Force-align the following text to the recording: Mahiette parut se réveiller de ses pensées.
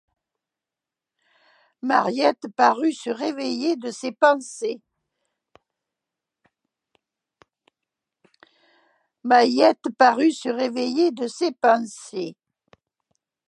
Mahiette 1.85 2.47
parut 2.55 2.91
se 2.93 3.11
réveiller 3.11 3.75
de 3.75 3.91
ses 3.91 4.11
pensées. 4.11 4.81